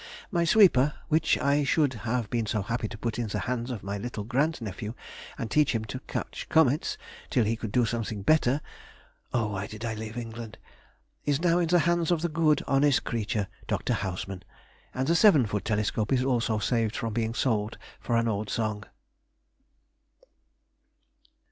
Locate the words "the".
3.27-3.37, 11.67-11.77, 12.23-12.29, 15.07-15.13